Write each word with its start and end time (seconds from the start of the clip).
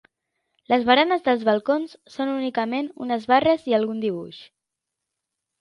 Les 0.71 0.85
baranes 0.87 1.25
dels 1.27 1.43
balcons 1.49 1.93
són 2.15 2.33
únicament 2.37 2.91
unes 3.07 3.31
barres 3.35 3.69
i 3.73 3.79
algun 3.81 4.03
dibuix. 4.07 4.45